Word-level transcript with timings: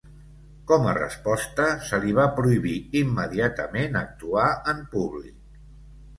Com 0.69 0.87
a 0.91 0.95
resposta, 0.97 1.67
se 1.89 1.99
li 2.05 2.15
va 2.21 2.25
prohibir 2.39 2.73
immediatament 3.03 4.01
actuar 4.01 4.49
en 4.75 4.83
públic. 4.97 5.63